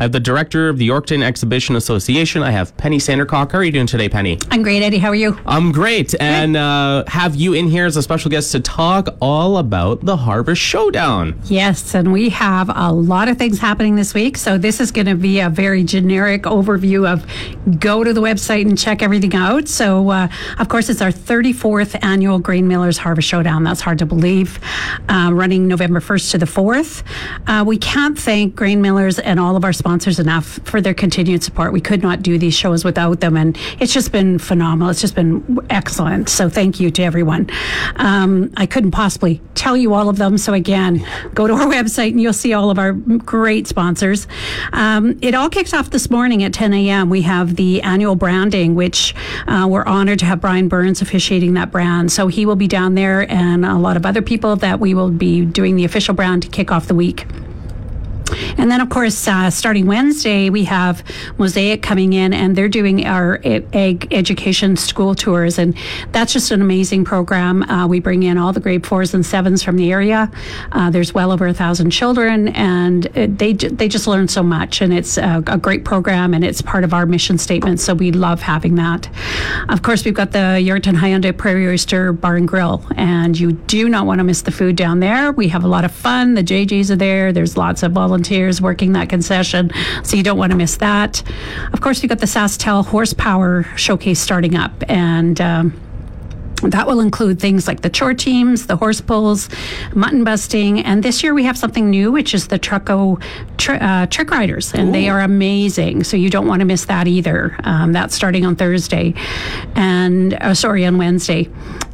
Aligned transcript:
I 0.00 0.04
have 0.04 0.12
the 0.12 0.18
director 0.20 0.70
of 0.70 0.78
the 0.78 0.88
Yorkton 0.88 1.22
Exhibition 1.22 1.76
Association. 1.76 2.42
I 2.42 2.52
have 2.52 2.74
Penny 2.78 2.96
Sandercock. 2.96 3.52
How 3.52 3.58
are 3.58 3.64
you 3.64 3.70
doing 3.70 3.86
today, 3.86 4.08
Penny? 4.08 4.38
I'm 4.50 4.62
great, 4.62 4.82
Eddie. 4.82 4.96
How 4.96 5.10
are 5.10 5.14
you? 5.14 5.38
I'm 5.44 5.72
great, 5.72 6.14
and 6.18 6.56
uh, 6.56 7.04
have 7.06 7.36
you 7.36 7.52
in 7.52 7.66
here 7.68 7.84
as 7.84 7.98
a 7.98 8.02
special 8.02 8.30
guest 8.30 8.50
to 8.52 8.60
talk 8.60 9.14
all 9.20 9.58
about 9.58 10.06
the 10.06 10.16
Harvest 10.16 10.62
Showdown. 10.62 11.38
Yes, 11.44 11.94
and 11.94 12.14
we 12.14 12.30
have 12.30 12.70
a 12.74 12.90
lot 12.90 13.28
of 13.28 13.36
things 13.36 13.58
happening 13.58 13.94
this 13.94 14.14
week. 14.14 14.38
So 14.38 14.56
this 14.56 14.80
is 14.80 14.90
going 14.90 15.04
to 15.04 15.14
be 15.14 15.38
a 15.38 15.50
very 15.50 15.84
generic 15.84 16.44
overview 16.44 17.06
of 17.06 17.26
go 17.78 18.02
to 18.02 18.14
the 18.14 18.22
website 18.22 18.62
and 18.62 18.78
check 18.78 19.02
everything 19.02 19.34
out. 19.34 19.68
So 19.68 20.08
uh, 20.08 20.28
of 20.58 20.70
course, 20.70 20.88
it's 20.88 21.02
our 21.02 21.12
34th 21.12 22.02
annual 22.02 22.38
Grain 22.38 22.66
Millers 22.66 22.96
Harvest 22.96 23.28
Showdown. 23.28 23.64
That's 23.64 23.82
hard 23.82 23.98
to 23.98 24.06
believe. 24.06 24.60
Uh, 25.10 25.30
running 25.34 25.68
November 25.68 26.00
1st 26.00 26.30
to 26.30 26.38
the 26.38 26.46
4th. 26.46 27.02
Uh, 27.46 27.64
we 27.66 27.76
can't 27.76 28.18
thank 28.18 28.56
Grain 28.56 28.80
Millers 28.80 29.18
and 29.18 29.38
all 29.38 29.56
of 29.56 29.62
our 29.62 29.74
sponsors 29.74 29.89
enough 30.18 30.60
for 30.64 30.80
their 30.80 30.94
continued 30.94 31.42
support. 31.42 31.72
We 31.72 31.80
could 31.80 32.02
not 32.02 32.22
do 32.22 32.38
these 32.38 32.54
shows 32.54 32.84
without 32.84 33.20
them, 33.20 33.36
and 33.36 33.58
it's 33.80 33.92
just 33.92 34.12
been 34.12 34.38
phenomenal. 34.38 34.90
It's 34.90 35.00
just 35.00 35.14
been 35.14 35.58
excellent. 35.68 36.28
So 36.28 36.48
thank 36.48 36.78
you 36.78 36.90
to 36.90 37.02
everyone. 37.02 37.50
Um, 37.96 38.52
I 38.56 38.66
couldn't 38.66 38.92
possibly 38.92 39.40
tell 39.54 39.76
you 39.76 39.94
all 39.94 40.08
of 40.08 40.16
them. 40.16 40.38
So 40.38 40.52
again, 40.52 41.04
go 41.34 41.46
to 41.46 41.52
our 41.54 41.66
website 41.66 42.10
and 42.10 42.20
you'll 42.20 42.32
see 42.32 42.52
all 42.52 42.70
of 42.70 42.78
our 42.78 42.92
great 42.92 43.66
sponsors. 43.66 44.26
Um, 44.72 45.18
it 45.22 45.34
all 45.34 45.50
kicks 45.50 45.74
off 45.74 45.90
this 45.90 46.10
morning 46.10 46.44
at 46.44 46.52
10 46.52 46.72
a.m. 46.72 47.10
We 47.10 47.22
have 47.22 47.56
the 47.56 47.82
annual 47.82 48.14
branding, 48.14 48.74
which 48.74 49.14
uh, 49.46 49.66
we're 49.68 49.84
honored 49.84 50.20
to 50.20 50.24
have 50.26 50.40
Brian 50.40 50.68
Burns 50.68 51.02
officiating 51.02 51.54
that 51.54 51.70
brand. 51.70 52.12
So 52.12 52.28
he 52.28 52.46
will 52.46 52.56
be 52.56 52.68
down 52.68 52.94
there 52.94 53.30
and 53.30 53.64
a 53.66 53.76
lot 53.76 53.96
of 53.96 54.06
other 54.06 54.22
people 54.22 54.56
that 54.56 54.80
we 54.80 54.94
will 54.94 55.10
be 55.10 55.44
doing 55.44 55.76
the 55.76 55.84
official 55.84 56.14
brand 56.14 56.42
to 56.44 56.48
kick 56.48 56.70
off 56.70 56.86
the 56.86 56.94
week. 56.94 57.26
And 58.56 58.70
then, 58.70 58.80
of 58.80 58.88
course, 58.88 59.26
uh, 59.26 59.50
starting 59.50 59.86
Wednesday, 59.86 60.50
we 60.50 60.64
have 60.64 61.02
Mosaic 61.38 61.82
coming 61.82 62.12
in 62.12 62.32
and 62.32 62.56
they're 62.56 62.68
doing 62.68 63.04
our 63.06 63.40
ag 63.44 64.08
education 64.12 64.76
school 64.76 65.14
tours. 65.14 65.58
And 65.58 65.76
that's 66.12 66.32
just 66.32 66.50
an 66.50 66.60
amazing 66.60 67.04
program. 67.04 67.62
Uh, 67.64 67.86
we 67.86 68.00
bring 68.00 68.22
in 68.22 68.38
all 68.38 68.52
the 68.52 68.60
grade 68.60 68.86
fours 68.86 69.14
and 69.14 69.24
sevens 69.24 69.62
from 69.62 69.76
the 69.76 69.90
area. 69.92 70.30
Uh, 70.72 70.90
there's 70.90 71.12
well 71.12 71.32
over 71.32 71.46
a 71.46 71.54
thousand 71.54 71.90
children 71.90 72.48
and 72.48 73.06
it, 73.16 73.38
they, 73.38 73.52
they 73.52 73.88
just 73.88 74.06
learn 74.06 74.28
so 74.28 74.42
much. 74.42 74.80
And 74.80 74.92
it's 74.92 75.18
a, 75.18 75.42
a, 75.46 75.58
great 75.58 75.84
program 75.84 76.32
and 76.32 76.42
it's 76.42 76.62
part 76.62 76.84
of 76.84 76.94
our 76.94 77.04
mission 77.04 77.36
statement. 77.36 77.80
So 77.80 77.92
we 77.92 78.12
love 78.12 78.40
having 78.40 78.76
that. 78.76 79.10
Of 79.68 79.82
course, 79.82 80.04
we've 80.04 80.14
got 80.14 80.32
the 80.32 80.38
Yorkton 80.38 80.96
Hyundai 80.96 81.36
Prairie 81.36 81.68
Oyster 81.68 82.12
Bar 82.12 82.36
and 82.36 82.48
Grill. 82.48 82.82
And 82.96 83.38
you 83.38 83.52
do 83.52 83.88
not 83.88 84.06
want 84.06 84.18
to 84.18 84.24
miss 84.24 84.42
the 84.42 84.50
food 84.50 84.76
down 84.76 85.00
there. 85.00 85.32
We 85.32 85.48
have 85.48 85.64
a 85.64 85.68
lot 85.68 85.84
of 85.84 85.92
fun. 85.92 86.34
The 86.34 86.42
JJs 86.42 86.90
are 86.90 86.96
there. 86.96 87.32
There's 87.32 87.56
lots 87.56 87.82
of 87.82 87.92
volunteers 87.92 88.19
volunteers 88.20 88.60
working 88.60 88.92
that 88.92 89.08
concession, 89.08 89.70
so 90.02 90.14
you 90.14 90.22
don't 90.22 90.36
want 90.36 90.52
to 90.52 90.58
miss 90.58 90.76
that. 90.76 91.22
Of 91.72 91.80
course, 91.80 92.02
we've 92.02 92.08
got 92.10 92.18
the 92.18 92.26
SaskTel 92.26 92.84
Horsepower 92.84 93.64
Showcase 93.76 94.20
starting 94.20 94.56
up, 94.56 94.72
and 94.88 95.40
um, 95.40 95.80
that 96.62 96.86
will 96.86 97.00
include 97.00 97.40
things 97.40 97.66
like 97.66 97.80
the 97.80 97.88
chore 97.88 98.12
teams, 98.12 98.66
the 98.66 98.76
horse 98.76 99.00
pulls, 99.00 99.48
mutton 99.94 100.22
busting, 100.22 100.80
and 100.80 101.02
this 101.02 101.22
year 101.22 101.32
we 101.32 101.44
have 101.44 101.56
something 101.56 101.88
new, 101.88 102.12
which 102.12 102.34
is 102.34 102.48
the 102.48 102.58
Trucko 102.58 103.22
tr- 103.56 103.80
uh, 103.80 104.04
Trick 104.06 104.30
Riders, 104.30 104.74
and 104.74 104.90
Ooh. 104.90 104.92
they 104.92 105.08
are 105.08 105.20
amazing. 105.20 106.04
So 106.04 106.18
you 106.18 106.28
don't 106.28 106.46
want 106.46 106.60
to 106.60 106.66
miss 106.66 106.84
that 106.86 107.08
either. 107.08 107.56
Um, 107.64 107.92
that's 107.92 108.14
starting 108.14 108.44
on 108.44 108.54
Thursday, 108.54 109.14
and 109.74 110.34
uh, 110.34 110.52
sorry, 110.52 110.84
on 110.84 110.98
Wednesday. 110.98 111.48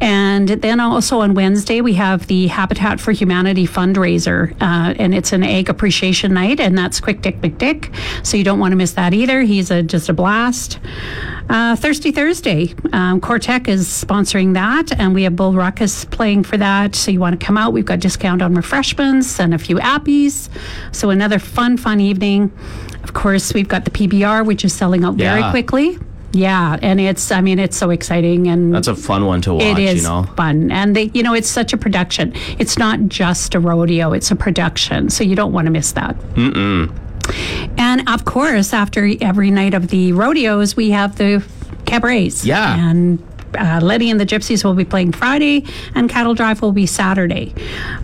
And 0.00 0.48
then 0.48 0.80
also 0.80 1.20
on 1.20 1.34
Wednesday, 1.34 1.80
we 1.80 1.94
have 1.94 2.26
the 2.26 2.46
Habitat 2.46 3.00
for 3.00 3.12
Humanity 3.12 3.66
fundraiser, 3.66 4.52
uh, 4.60 4.94
and 4.98 5.14
it's 5.14 5.32
an 5.32 5.42
ag 5.42 5.68
appreciation 5.68 6.32
night, 6.32 6.58
and 6.58 6.76
that's 6.76 7.00
Quick 7.00 7.20
Dick 7.20 7.40
McDick. 7.40 7.94
So 8.24 8.36
you 8.36 8.44
don't 8.44 8.58
want 8.58 8.72
to 8.72 8.76
miss 8.76 8.92
that 8.92 9.12
either. 9.12 9.42
He's 9.42 9.70
a, 9.70 9.82
just 9.82 10.08
a 10.08 10.12
blast. 10.12 10.78
Uh, 11.50 11.76
Thirsty 11.76 12.12
Thursday, 12.12 12.74
um, 12.92 13.20
Cortec 13.20 13.68
is 13.68 13.86
sponsoring 13.88 14.54
that, 14.54 14.98
and 14.98 15.14
we 15.14 15.24
have 15.24 15.36
Bull 15.36 15.52
Ruckus 15.52 16.04
playing 16.06 16.44
for 16.44 16.56
that. 16.56 16.94
So 16.94 17.10
you 17.10 17.20
want 17.20 17.38
to 17.38 17.44
come 17.44 17.58
out? 17.58 17.72
We've 17.72 17.84
got 17.84 18.00
discount 18.00 18.40
on 18.40 18.54
refreshments 18.54 19.38
and 19.38 19.52
a 19.52 19.58
few 19.58 19.76
appies. 19.76 20.48
So 20.92 21.10
another 21.10 21.38
fun, 21.38 21.76
fun 21.76 22.00
evening. 22.00 22.52
Of 23.02 23.14
course, 23.14 23.52
we've 23.52 23.68
got 23.68 23.84
the 23.84 23.90
PBR, 23.90 24.46
which 24.46 24.64
is 24.64 24.72
selling 24.72 25.04
out 25.04 25.18
yeah. 25.18 25.34
very 25.34 25.50
quickly. 25.50 25.98
Yeah, 26.32 26.78
and 26.80 27.00
it's 27.00 27.32
I 27.32 27.40
mean 27.40 27.58
it's 27.58 27.76
so 27.76 27.90
exciting 27.90 28.46
and 28.46 28.72
that's 28.74 28.88
a 28.88 28.94
fun 28.94 29.26
one 29.26 29.40
to 29.42 29.54
watch. 29.54 29.64
It 29.64 29.78
is 29.78 30.02
you 30.02 30.08
know? 30.08 30.22
fun, 30.36 30.70
and 30.70 30.94
they 30.94 31.10
you 31.12 31.22
know 31.22 31.34
it's 31.34 31.48
such 31.48 31.72
a 31.72 31.76
production. 31.76 32.32
It's 32.58 32.78
not 32.78 33.00
just 33.08 33.54
a 33.54 33.60
rodeo; 33.60 34.12
it's 34.12 34.30
a 34.30 34.36
production, 34.36 35.10
so 35.10 35.24
you 35.24 35.34
don't 35.34 35.52
want 35.52 35.66
to 35.66 35.70
miss 35.72 35.92
that. 35.92 36.16
Mm-mm. 36.34 36.96
And 37.78 38.08
of 38.08 38.24
course, 38.24 38.72
after 38.72 39.10
every 39.20 39.50
night 39.50 39.74
of 39.74 39.88
the 39.88 40.12
rodeos, 40.12 40.76
we 40.76 40.90
have 40.90 41.16
the 41.16 41.44
cabarets. 41.84 42.44
Yeah, 42.44 42.88
and 42.88 43.18
uh, 43.58 43.80
Letty 43.82 44.10
and 44.10 44.20
the 44.20 44.26
Gypsies 44.26 44.64
will 44.64 44.74
be 44.74 44.84
playing 44.84 45.12
Friday, 45.12 45.64
and 45.94 46.08
Cattle 46.08 46.34
Drive 46.34 46.62
will 46.62 46.72
be 46.72 46.86
Saturday. 46.86 47.54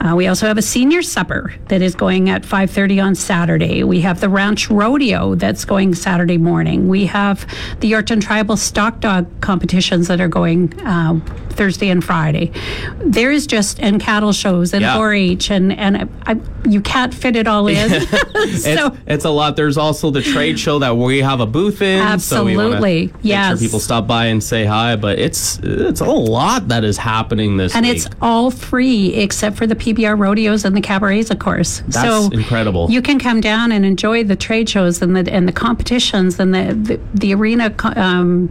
Uh, 0.00 0.14
we 0.16 0.26
also 0.26 0.46
have 0.46 0.58
a 0.58 0.62
senior 0.62 1.02
supper 1.02 1.54
that 1.68 1.82
is 1.82 1.94
going 1.94 2.28
at 2.30 2.42
5:30 2.42 3.02
on 3.02 3.14
Saturday. 3.14 3.82
We 3.84 4.00
have 4.00 4.20
the 4.20 4.28
Ranch 4.28 4.70
Rodeo 4.70 5.34
that's 5.34 5.64
going 5.64 5.94
Saturday 5.94 6.38
morning. 6.38 6.88
We 6.88 7.06
have 7.06 7.46
the 7.80 7.90
Yorkton 7.90 8.20
Tribal 8.20 8.56
Stock 8.56 9.00
Dog 9.00 9.26
competitions 9.40 10.08
that 10.08 10.20
are 10.20 10.28
going 10.28 10.78
uh, 10.80 11.20
Thursday 11.50 11.88
and 11.88 12.04
Friday. 12.04 12.52
There 12.98 13.32
is 13.32 13.46
just 13.46 13.80
and 13.80 14.00
cattle 14.00 14.32
shows 14.32 14.72
and 14.72 14.82
yeah. 14.82 14.96
4-H 14.96 15.50
and 15.50 15.72
and 15.72 16.08
I, 16.26 16.38
you 16.68 16.80
can't 16.80 17.12
fit 17.12 17.36
it 17.36 17.46
all 17.46 17.66
in. 17.66 17.88
so 18.00 18.08
it's, 18.34 18.66
it's, 19.06 19.24
a 19.24 19.30
lot. 19.30 19.56
There's 19.56 19.78
also 19.78 20.10
the 20.10 20.22
trade 20.22 20.58
show 20.58 20.78
that 20.80 20.96
we 20.96 21.20
have 21.20 21.40
a 21.40 21.46
booth 21.46 21.82
in. 21.82 22.00
Absolutely, 22.00 23.08
so 23.08 23.14
yes. 23.22 23.58
Sure 23.58 23.66
people 23.66 23.80
stop 23.80 24.06
by 24.06 24.26
and 24.26 24.42
say 24.42 24.64
hi, 24.64 24.96
but 24.96 25.18
it's 25.18 25.35
it's 25.36 25.58
it's 25.62 26.00
a 26.00 26.04
lot 26.04 26.68
that 26.68 26.84
is 26.84 26.96
happening 26.96 27.56
this 27.56 27.72
year. 27.72 27.78
and 27.78 27.86
week. 27.86 27.96
it's 27.96 28.08
all 28.20 28.50
free 28.50 29.14
except 29.14 29.56
for 29.56 29.66
the 29.66 29.76
PBR 29.76 30.18
rodeos 30.18 30.64
and 30.64 30.76
the 30.76 30.80
cabarets, 30.80 31.30
of 31.30 31.38
course. 31.38 31.82
That's 31.88 32.08
so 32.08 32.30
incredible. 32.32 32.90
You 32.90 33.02
can 33.02 33.18
come 33.18 33.40
down 33.40 33.72
and 33.72 33.84
enjoy 33.84 34.24
the 34.24 34.36
trade 34.36 34.68
shows 34.68 35.02
and 35.02 35.16
the 35.16 35.32
and 35.32 35.46
the 35.46 35.52
competitions 35.52 36.38
and 36.40 36.54
the 36.54 36.74
the, 36.74 37.00
the 37.14 37.34
arena. 37.34 37.74
Um, 37.96 38.50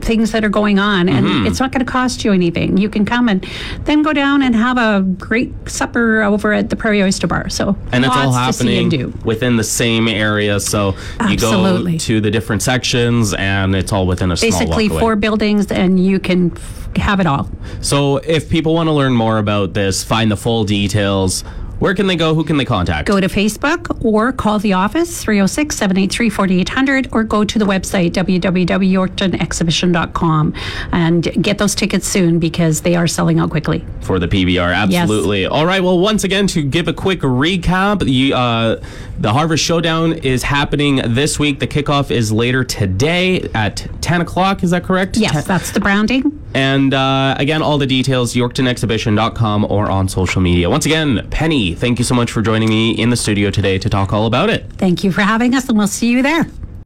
things 0.00 0.32
that 0.32 0.44
are 0.44 0.48
going 0.48 0.78
on 0.78 1.08
and 1.08 1.26
mm-hmm. 1.26 1.46
it's 1.46 1.60
not 1.60 1.72
going 1.72 1.84
to 1.84 1.90
cost 1.90 2.24
you 2.24 2.32
anything. 2.32 2.76
You 2.76 2.88
can 2.88 3.04
come 3.04 3.28
and 3.28 3.46
then 3.84 4.02
go 4.02 4.12
down 4.12 4.42
and 4.42 4.54
have 4.54 4.78
a 4.78 5.02
great 5.02 5.52
supper 5.68 6.22
over 6.22 6.52
at 6.52 6.70
the 6.70 6.76
prairie 6.76 7.02
oyster 7.02 7.26
bar. 7.26 7.48
So 7.48 7.76
and 7.92 8.04
it's 8.04 8.14
all 8.14 8.32
happening 8.32 9.12
within 9.24 9.56
the 9.56 9.64
same 9.64 10.08
area 10.08 10.60
so 10.60 10.94
Absolutely. 11.20 11.92
you 11.92 11.98
go 11.98 12.04
to 12.04 12.20
the 12.20 12.30
different 12.30 12.62
sections 12.62 13.34
and 13.34 13.74
it's 13.74 13.92
all 13.92 14.06
within 14.06 14.30
a 14.30 14.36
basically 14.36 14.88
four 14.88 15.16
buildings 15.16 15.70
and 15.70 16.04
you 16.04 16.18
can 16.18 16.52
f- 16.56 16.96
have 16.96 17.20
it 17.20 17.26
all. 17.26 17.50
So 17.80 18.18
if 18.18 18.48
people 18.48 18.74
want 18.74 18.88
to 18.88 18.92
learn 18.92 19.14
more 19.14 19.38
about 19.38 19.74
this 19.74 20.02
find 20.04 20.30
the 20.30 20.36
full 20.36 20.64
details 20.64 21.44
where 21.78 21.94
can 21.94 22.06
they 22.06 22.16
go? 22.16 22.34
Who 22.34 22.42
can 22.44 22.56
they 22.56 22.64
contact? 22.64 23.06
Go 23.06 23.20
to 23.20 23.28
Facebook 23.28 24.02
or 24.04 24.32
call 24.32 24.58
the 24.58 24.72
office 24.72 25.22
306 25.22 25.76
783 25.76 26.30
4800 26.30 27.08
or 27.12 27.22
go 27.22 27.44
to 27.44 27.58
the 27.58 27.66
website 27.66 28.12
www.yorktonexhibition.com 28.12 30.54
and 30.92 31.42
get 31.42 31.58
those 31.58 31.74
tickets 31.74 32.06
soon 32.06 32.38
because 32.38 32.80
they 32.82 32.94
are 32.96 33.06
selling 33.06 33.38
out 33.38 33.50
quickly. 33.50 33.84
For 34.00 34.18
the 34.18 34.28
PBR, 34.28 34.74
absolutely. 34.74 35.42
Yes. 35.42 35.50
All 35.50 35.66
right, 35.66 35.82
well, 35.82 35.98
once 35.98 36.24
again, 36.24 36.46
to 36.48 36.62
give 36.62 36.88
a 36.88 36.94
quick 36.94 37.20
recap, 37.20 38.00
the, 38.00 38.32
uh, 38.34 38.76
the 39.18 39.32
Harvest 39.32 39.64
Showdown 39.64 40.12
is 40.12 40.42
happening 40.42 41.00
this 41.14 41.38
week. 41.38 41.58
The 41.60 41.66
kickoff 41.66 42.10
is 42.10 42.30
later 42.30 42.64
today 42.64 43.48
at 43.54 43.86
10 44.00 44.20
o'clock. 44.20 44.62
Is 44.62 44.70
that 44.70 44.84
correct? 44.84 45.16
Yes, 45.16 45.32
10- 45.32 45.44
that's 45.46 45.70
the 45.70 45.80
branding. 45.80 46.42
And 46.54 46.92
uh, 46.92 47.34
again, 47.38 47.62
all 47.62 47.78
the 47.78 47.86
details, 47.86 48.34
yorktonexhibition.com 48.34 49.64
or 49.70 49.90
on 49.90 50.08
social 50.08 50.40
media. 50.42 50.68
Once 50.70 50.86
again, 50.86 51.26
Penny, 51.30 51.74
thank 51.74 51.98
you 51.98 52.04
so 52.04 52.14
much 52.14 52.30
for 52.30 52.42
joining 52.42 52.68
me 52.68 52.92
in 52.92 53.10
the 53.10 53.16
studio 53.16 53.50
today 53.50 53.78
to 53.78 53.88
talk 53.88 54.12
all 54.12 54.26
about 54.26 54.50
it. 54.50 54.70
Thank 54.72 55.04
you 55.04 55.12
for 55.12 55.22
having 55.22 55.54
us, 55.54 55.68
and 55.68 55.78
we'll 55.78 55.88
see 55.88 56.10
you 56.10 56.22
there. 56.22 56.46